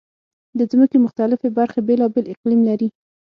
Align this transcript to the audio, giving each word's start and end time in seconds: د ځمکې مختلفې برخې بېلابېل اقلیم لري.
د 0.57 0.59
ځمکې 0.71 0.97
مختلفې 1.05 1.49
برخې 1.57 1.79
بېلابېل 1.87 2.25
اقلیم 2.33 2.61
لري. 2.69 2.89